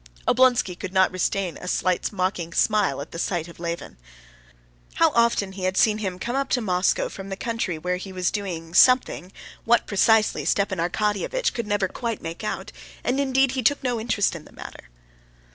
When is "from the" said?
7.07-7.35